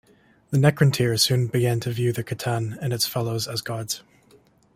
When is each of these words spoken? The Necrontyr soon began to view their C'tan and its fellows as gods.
The 0.49 0.57
Necrontyr 0.57 1.19
soon 1.19 1.45
began 1.45 1.79
to 1.81 1.91
view 1.91 2.11
their 2.11 2.23
C'tan 2.23 2.75
and 2.81 2.91
its 2.91 3.05
fellows 3.05 3.47
as 3.47 3.61
gods. 3.61 4.01